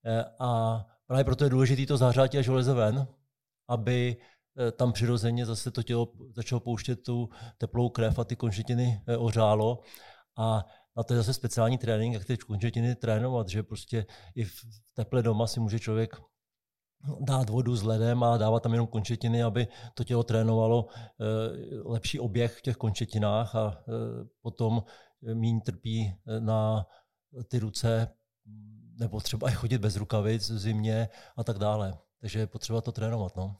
[0.05, 3.09] Eh, a právě proto je důležité to zahřátí a železo ven,
[3.69, 4.17] aby
[4.59, 9.81] eh, tam přirozeně zase to tělo začalo pouštět tu teplou krev a ty končetiny ohřálo.
[10.39, 10.65] A
[10.97, 14.53] na to je zase speciální trénink, jak ty končetiny trénovat, že prostě i v
[14.95, 16.17] teple doma si může člověk
[17.21, 20.89] dát vodu s ledem a dávat tam jenom končetiny, aby to tělo trénovalo
[21.85, 23.85] lepší oběh v těch končetinách a
[24.43, 24.83] potom
[25.23, 26.87] míň trpí eh, na
[27.49, 28.09] ty ruce,
[28.99, 31.99] nebo třeba i chodit bez rukavic v zimě a tak dále.
[32.21, 33.37] Takže je potřeba to trénovat.
[33.37, 33.57] No.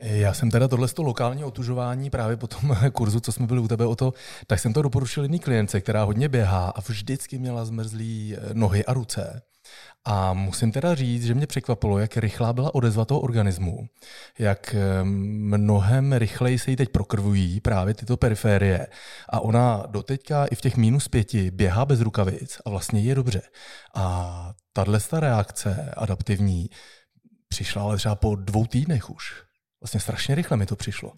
[0.00, 3.86] Já jsem teda tohle lokální otužování právě po tom kurzu, co jsme byli u tebe
[3.86, 4.12] o to,
[4.46, 8.84] tak jsem to doporučil jedné klience, která hodně běhá a vždycky měla zmrzlý eh, nohy
[8.84, 9.42] a ruce.
[10.04, 13.86] A musím teda říct, že mě překvapilo, jak rychlá byla odezva toho organismu,
[14.38, 18.86] jak eh, mnohem rychleji se jí teď prokrvují právě tyto periférie.
[19.28, 23.42] A ona doteďka i v těch minus pěti běhá bez rukavic a vlastně je dobře.
[23.94, 26.70] A tahle reakce adaptivní
[27.48, 29.43] přišla ale třeba po dvou týdnech už.
[29.84, 31.12] Vlastně strašně rychle mi to přišlo.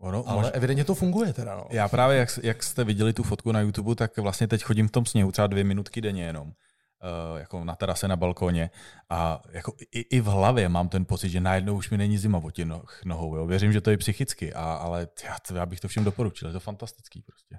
[0.00, 0.50] Ono, ale mož...
[0.52, 1.56] evidentně to funguje teda.
[1.56, 1.66] No.
[1.70, 4.90] Já právě, jak, jak jste viděli tu fotku na YouTube, tak vlastně teď chodím v
[4.90, 6.46] tom sněhu třeba dvě minutky denně jenom.
[6.48, 8.70] Uh, jako na terase na balkoně
[9.10, 12.38] a jako i, i, v hlavě mám ten pocit, že najednou už mi není zima
[12.38, 12.66] o těch
[13.04, 13.36] nohou.
[13.36, 13.46] Jo.
[13.46, 16.60] Věřím, že to je psychicky, a, ale já, já bych to všem doporučil, je to
[16.60, 17.58] fantastický prostě.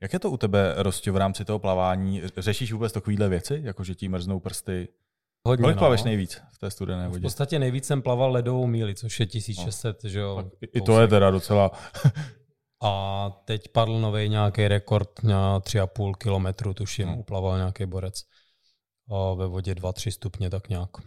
[0.00, 2.22] Jak je to u tebe, Rostě, v rámci toho plavání?
[2.36, 4.88] Řešíš vůbec takovéhle věci, jako že ti mrznou prsty,
[5.46, 5.80] Hodně, Kolik no.
[5.80, 7.20] plaveš nejvíc v té studené vodě?
[7.20, 10.10] V podstatě nejvíc jsem plaval ledovou míli, což je 1600, no.
[10.10, 10.50] že jo.
[10.74, 11.70] I to je teda docela...
[12.82, 17.18] A teď padl nový nějaký rekord na 3,5 kilometru, tuším, hmm.
[17.18, 18.22] uplaval nějaký borec.
[19.10, 20.90] A ve vodě 2-3 stupně, tak nějak.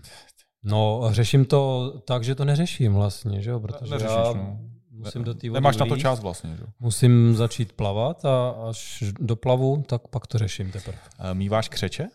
[0.64, 4.60] No, řeším to tak, že to neřeším vlastně, že jo, protože Neřešíš, já no.
[4.90, 6.64] musím do té vody Nemáš na to čas vlastně, že?
[6.80, 10.98] Musím začít plavat a až doplavu, tak pak to řeším teprve.
[11.20, 12.08] Eh, Míváš křeče?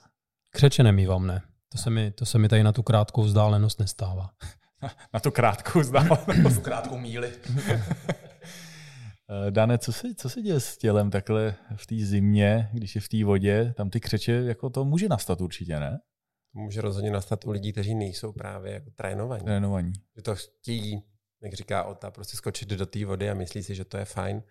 [0.51, 1.43] Křeče nemývám, ne.
[1.69, 4.31] To se, mi, to se mi tady na tu krátkou vzdálenost nestává.
[5.15, 6.59] Na to krátkou vzdálenost.
[6.63, 7.33] Krátkou míli.
[9.31, 13.01] Eh, Dane, co se, co se děje s tělem takhle v té zimě, když je
[13.01, 13.75] v té vodě?
[13.77, 16.01] Tam ty křeče, jako to může nastat určitě, ne?
[16.53, 19.45] Může rozhodně nastat u lidí, kteří nejsou právě jako trénovaní.
[19.45, 19.93] Trénovaní.
[20.17, 21.03] Že to chtějí,
[21.43, 24.43] jak říká Ota, prostě skočit do té vody a myslí si, že to je fajn.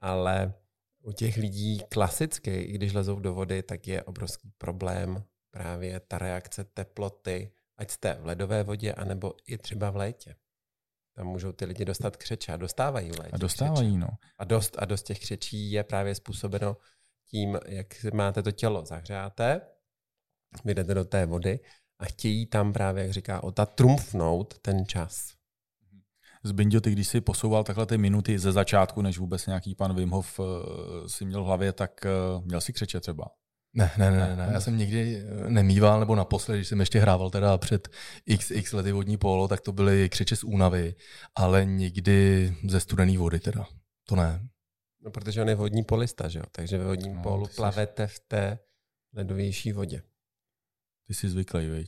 [0.00, 0.54] Ale
[1.02, 6.18] u těch lidí klasických, i když lezou do vody, tak je obrovský problém právě ta
[6.18, 10.36] reakce teploty, ať jste v ledové vodě, anebo i třeba v létě.
[11.16, 13.98] Tam můžou ty lidi dostat křeče a dostávají v létě A dostávají, křeče.
[13.98, 14.08] no.
[14.38, 16.76] A dost, a dost těch křečí je právě způsobeno
[17.30, 19.60] tím, jak máte to tělo zahřáté,
[20.64, 21.60] vy jdete do té vody
[21.98, 25.32] a chtějí tam právě, jak říká Ota, trumfnout ten čas.
[26.44, 30.10] Zbindio, ty když si posouval takhle ty minuty ze začátku, než vůbec nějaký pan Wim
[30.10, 32.10] Hof eh, si měl v hlavě, tak eh,
[32.44, 33.30] měl si křeče třeba.
[33.76, 37.30] Ne, ne, ne, ne, já jsem nikdy eh, nemýval, nebo naposledy, když jsem ještě hrával
[37.30, 37.88] teda před
[38.38, 40.94] xx lety vodní polo, tak to byly křeče z únavy,
[41.34, 43.66] ale nikdy ze studené vody teda.
[44.08, 44.48] To ne.
[45.04, 46.44] No, protože on je vodní polista, že jo?
[46.52, 48.58] Takže ve vodním No, polu jsi- plavete v té
[49.14, 50.02] ledovější vodě.
[51.06, 51.86] Ty jsi zvyklý, veď?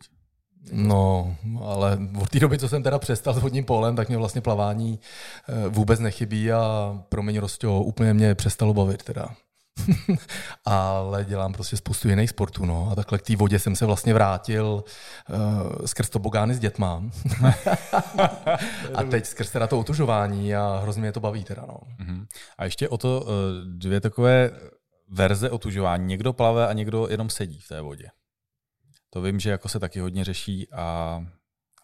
[0.73, 4.41] No, ale od té doby, co jsem teda přestal s vodním polem, tak mě vlastně
[4.41, 5.01] plavání
[5.49, 9.37] eh, vůbec nechybí a promiň Rostio, úplně mě přestalo bavit teda.
[10.65, 12.89] ale dělám prostě spoustu jiných sportů, no.
[12.93, 14.85] A takhle k té vodě jsem se vlastně vrátil
[15.29, 17.03] uh, skrz tobogány s dětma.
[18.95, 21.79] a teď skrz teda to otužování a hrozně mě to baví teda, no.
[21.99, 22.27] Mhm.
[22.59, 23.31] A ještě o to eh,
[23.65, 24.51] dvě takové
[25.09, 26.07] verze otužování.
[26.07, 28.11] Někdo plave a někdo jenom sedí v té vodě.
[29.11, 31.21] To vím, že jako se taky hodně řeší a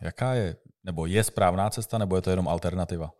[0.00, 3.10] jaká je, nebo je správná cesta, nebo je to jenom alternativa?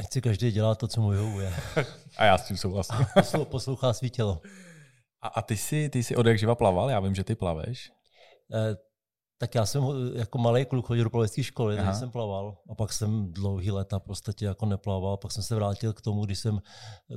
[0.00, 1.54] Ať si každý dělá to, co mu vyhovuje.
[2.16, 2.96] A já s tím souhlasím.
[3.14, 4.40] Poslou- Poslouchá svý tělo.
[5.22, 6.90] A, a ty jsi, ty jsi od jak živa plaval?
[6.90, 7.90] Já vím, že ty plaveš.
[8.54, 8.76] Eh,
[9.38, 9.82] tak já jsem
[10.14, 11.84] jako malý kluk chodil do plavecké školy, Aha.
[11.86, 12.56] takže jsem plaval.
[12.70, 15.16] A pak jsem dlouhý léta v podstatě jako neplaval.
[15.16, 16.60] Pak jsem se vrátil k tomu, když jsem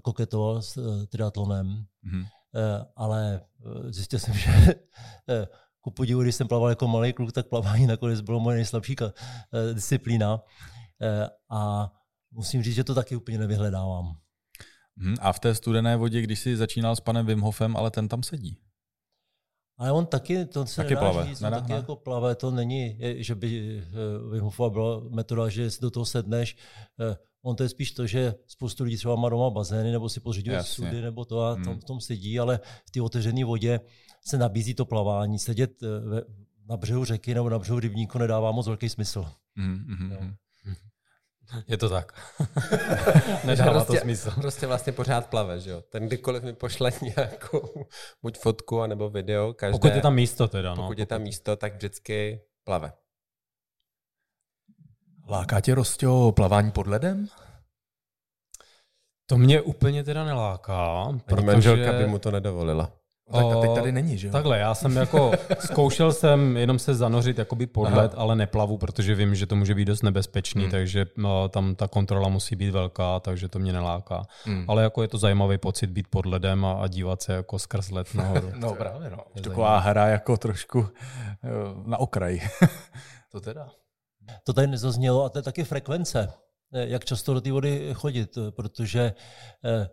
[0.04, 1.86] koketoval s eh, triatlonem.
[2.02, 2.24] Mhm.
[2.56, 3.41] Eh, ale
[3.89, 4.52] zjistil jsem, že
[5.30, 5.48] eh,
[5.82, 8.96] ku podivu, když jsem plaval jako malý kluk, tak plavání nakonec bylo moje nejslabší
[9.74, 10.41] disciplína.
[11.50, 11.91] A
[12.34, 14.15] musím říct, že to taky úplně nevyhledávám.
[14.96, 15.15] Mhm.
[15.22, 18.24] A v té studené vodě, když jsi začínal s panem Wim Hofem, ale ten tam
[18.24, 18.58] sedí.
[19.78, 21.76] Ale on taky, to se Taky nedá plave, říct, nedá, taky ne?
[21.78, 23.84] jako plave, to není, že by eh,
[24.32, 26.56] Wim Hofova byla metoda, že si do toho sedneš.
[27.12, 30.19] Eh, On to je spíš to, že spoustu lidí třeba má doma bazény, nebo si
[30.19, 30.86] pořiďuje Jasně.
[30.88, 31.63] sudy, nebo to a Hmm.
[31.63, 33.80] tom, v tom sedí, ale v té otevřené vodě
[34.26, 35.39] se nabízí to plavání.
[35.39, 36.22] Sedět eh,
[36.69, 39.26] na břehu řeky nebo na břehu rybníku nedává moc velký smysl.
[39.56, 40.19] Mhm, mhm, Jo.
[41.68, 42.12] Je to tak.
[43.44, 44.32] Nedává to prostě, smysl.
[44.32, 45.82] Prostě vlastně pořád plave, že jo?
[45.82, 47.86] Ten kdykoliv mi pošle nějakou
[48.22, 50.76] buď fotku, anebo video, každé, Pokud je tam místo teda.
[50.76, 50.84] No.
[50.84, 52.94] pokud je tam místo, tak vždycky plave.
[55.30, 57.28] Láká tě Rostio plavání pod ledem?
[59.26, 61.46] To mě úplně teda neláká, Ani protože...
[61.46, 62.92] manželka by mu to nedovolila.
[63.34, 64.32] No, tak a teď tady není, že jo?
[64.32, 67.98] Takhle, já jsem jako, zkoušel jsem jenom se zanořit jakoby pod Aha.
[68.02, 70.72] led, ale neplavu, protože vím, že to může být dost nebezpečný, Hmm.
[70.72, 74.24] takže no, tam ta kontrola musí být velká, takže to mě neláká.
[74.46, 74.66] Hmm.
[74.68, 77.92] Ale jako je to zajímavý pocit být pod ledem a, a dívat se jako skrz
[77.92, 78.52] led nahoru.
[78.56, 79.18] No právě, no.
[79.36, 80.88] Je Taková hra jako trošku
[81.44, 81.50] eh,
[81.86, 82.42] na okraji.
[83.32, 83.68] To teda.
[84.44, 86.34] To tady nezaznělo a to je taky frekvence,
[86.74, 89.14] eh, jak často do té vody chodit, eh, protože
[89.66, 89.88] eh,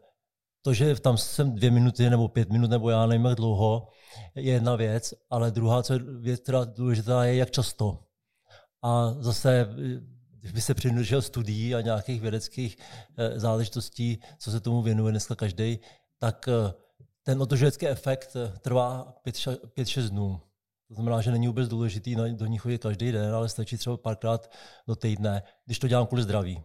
[0.62, 3.88] to, že tam jsem dvě minuty nebo pět minut, nebo já nevím, jak dlouho,
[4.35, 7.99] je jedna věc, ale druhá co je věc, která je důležitá, je jak často.
[8.83, 10.01] A zase, eh,
[10.40, 12.77] když by se přinudil studií a nějakých vědeckých
[13.16, 15.79] eh, záležitostí, co se tomu věnuje dneska každý,
[16.18, 16.73] tak eh,
[17.23, 20.40] ten otožecký efekt eh, trvá 5-6 dnů.
[20.88, 24.51] To znamená, že není vůbec důležitý do ní chodit každý den, ale stačí třeba párkrát
[24.88, 26.62] do týdne, když to dělám kvůli zdraví.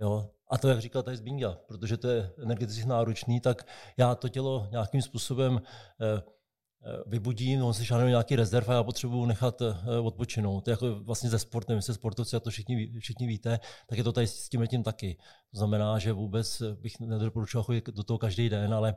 [0.00, 0.30] Jo?
[0.50, 4.68] A to, jak říkal tady Zbinga, protože to je energeticky náročný, tak já to tělo
[4.70, 5.60] nějakým způsobem
[6.00, 10.64] eh, eh, vybudím, on se žádný nějaký rezerv a já potřebuji nechat eh, odpočinout.
[10.64, 13.98] To je jako vlastně ze sportem, my se sportovci, a to všichni, všichni víte, tak
[13.98, 15.16] je to tady s tím tím taky.
[15.50, 18.96] To znamená, že vůbec bych nedoporučoval chodit do toho každý den, ale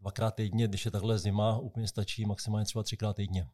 [0.00, 3.46] dvakrát týdně, když je takhle zima, úplně stačí maximálně třeba třikrát týdně.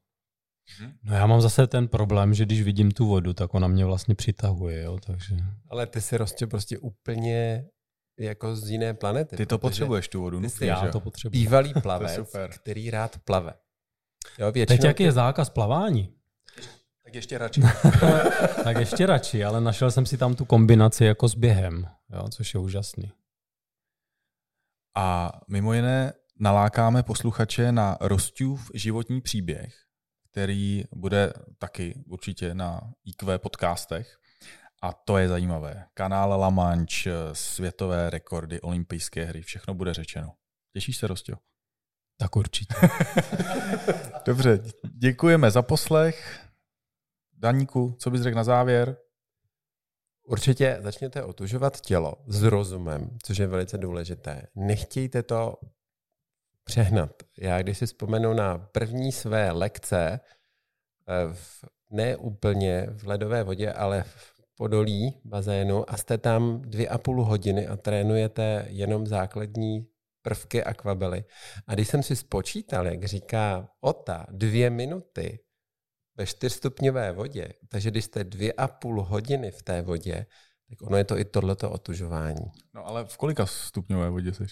[1.03, 4.15] No já mám zase ten problém, že když vidím tu vodu, tak ona mě vlastně
[4.15, 5.37] přitahuje, jo, takže...
[5.69, 7.65] Ale ty si prostě prostě úplně
[8.19, 9.37] jako z jiné planety.
[9.37, 10.41] Ty to potřebuješ tu vodu.
[10.41, 10.93] ty jsi- že Já jo?
[10.93, 11.33] to potřebuji.
[11.33, 13.55] Bývalý plavec, který rád plave.
[14.39, 16.15] Jo, většinou Teď jaký je zákaz plavání?
[17.05, 17.61] Tak ještě radši.
[18.65, 22.55] tak ještě radši, ale našel jsem si tam tu kombinaci jako s během, jo, což
[22.55, 23.13] je úžasný.
[24.97, 29.75] A mimo jiné nalákáme posluchače na Rostův životní příběh,
[30.31, 34.19] který bude taky určitě na IQ podcastech.
[34.83, 35.87] A to je zajímavé.
[35.95, 40.35] Kanál La Manche, světové rekordy, olympijské hry, všechno bude řečeno.
[40.73, 41.37] Těšíš se, Rostio?
[42.17, 42.75] Tak určitě.
[44.25, 44.63] Dobře,
[44.99, 46.47] děkujeme za poslech.
[47.33, 48.97] Daníku, co bys řekl na závěr?
[50.23, 54.47] Určitě začněte otužovat tělo s rozumem, což je velice důležité.
[54.55, 55.57] Nechtějte to
[56.65, 57.23] přehnat.
[57.39, 60.21] Já když si vzpomenu na první své lekce,
[61.09, 66.89] eh, v, ne úplně v ledové vodě, ale v podolí bazénu a jste tam dvě
[66.89, 69.87] a půl hodiny a trénujete jenom základní
[70.23, 71.25] prvky akvabely.
[71.67, 75.39] A když jsem si spočítal, jak říká Ota, dvě minuty
[76.17, 80.27] ve čtyřstupňové vodě, takže když jste dvě a půl hodiny v té vodě,
[80.69, 82.47] tak ono je to i tohleto otužování.
[82.75, 84.45] No ale v kolika stupňové vodě jsi?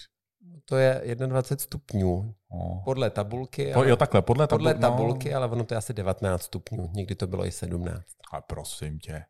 [0.69, 2.35] To je 21 stupňů.
[2.49, 2.83] Oh.
[2.83, 3.73] Podle tabulky.
[3.73, 4.79] Ale, jo, takhle, podle, tabu- podle no.
[4.79, 5.37] tabulky, no.
[5.37, 6.89] ale ono to je asi 19 stupňů.
[6.93, 8.03] Někdy to bylo i 17.
[8.31, 9.23] A prosím tě.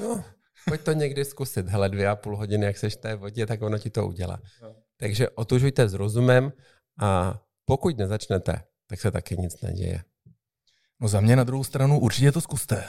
[0.00, 0.24] No,
[0.68, 1.68] pojď to někdy zkusit.
[1.68, 4.40] Hele, dvě a půl hodiny, jak seš v té vodě, tak ono ti to udělá.
[4.62, 4.74] No.
[4.96, 6.52] Takže otužujte s rozumem
[7.00, 10.02] a pokud nezačnete, tak se taky nic neděje.
[11.02, 12.84] No za mě na druhou stranu určitě to zkuste.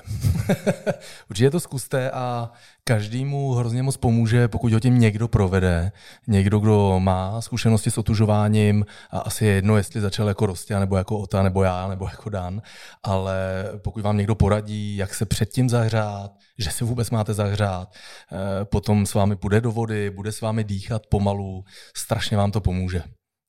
[1.29, 2.51] určitě to zkuste a
[2.83, 5.91] každému hrozně moc pomůže, pokud ho tím někdo provede.
[6.27, 10.97] Někdo, kdo má zkušenosti s otužováním a asi je jedno, jestli začal jako Rostia, nebo
[10.97, 12.61] jako Ota, nebo já, nebo jako Dan,
[13.03, 17.93] ale pokud vám někdo poradí, jak se předtím zahřát, že si vůbec máte zahřát,
[18.31, 21.63] eh, potom s vámi půjde do vody, bude s vámi dýchat pomalu,
[21.97, 23.03] strašně vám to pomůže.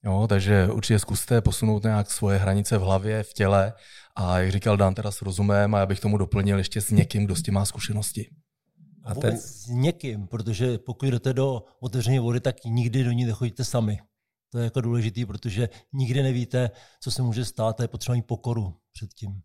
[0.05, 3.73] Jo, takže určitě zkuste posunout nějak svoje hranice v hlavě, v těle
[4.15, 7.25] a jak říkal Dan teda s rozumem a já bych tomu doplnil ještě s někým,
[7.25, 8.31] kdo s tím má zkušenosti.
[9.05, 9.39] A ten...
[9.39, 13.99] s někým, protože pokud jdete do otevřené vody, tak nikdy do ní nechodíte sami.
[14.51, 16.71] To je jako důležitý, protože nikdy nevíte,
[17.01, 19.43] co se může stát a je potřeba mít pokoru před tím.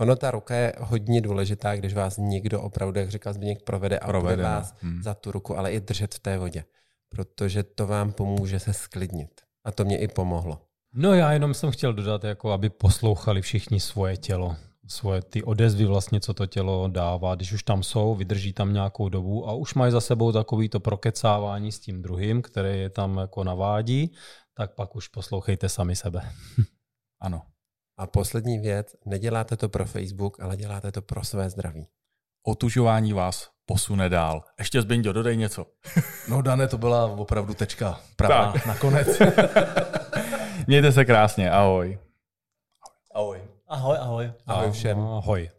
[0.00, 4.06] Ono, ta ruka je hodně důležitá, když vás někdo opravdu, jak říkal Zbigněk, provede a
[4.06, 5.02] provede vás hmm.
[5.02, 6.64] za tu ruku, ale i držet v té vodě,
[7.08, 9.40] protože to vám pomůže se sklidnit.
[9.64, 10.71] A to mě i pomohlo.
[10.94, 15.84] No já jenom jsem chtěl dodat, jako aby poslouchali všichni svoje tělo, svoje ty odezvy
[15.84, 17.34] vlastně, co to tělo dává.
[17.34, 20.80] Když už tam jsou, vydrží tam nějakou dobu a už mají za sebou takový to
[20.80, 24.12] prokecávání s tím druhým, které je tam jako navádí,
[24.54, 26.30] tak pak už poslouchejte sami sebe.
[27.20, 27.42] ano.
[27.98, 31.86] A poslední věc, neděláte to pro Facebook, ale děláte to pro své zdraví.
[32.46, 34.44] Otužování vás posune dál.
[34.58, 35.66] Ještě Zbinďo, dodej něco.
[36.28, 38.66] no Dane, to byla opravdu tečka pravá tak.
[38.66, 39.08] nakonec.
[40.66, 41.98] Mějte se krásně, ahoj.
[43.14, 43.42] Ahoj.
[43.68, 44.32] Ahoj, ahoj.
[44.46, 44.98] Ahoj všem.
[44.98, 45.50] Ahoj.